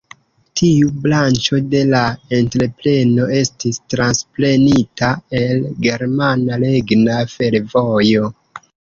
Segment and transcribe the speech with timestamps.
[0.59, 1.99] Tiu branĉo de la
[2.37, 5.09] entrepreno estis transprenita
[5.41, 8.31] el "Germana Regna Fervojo".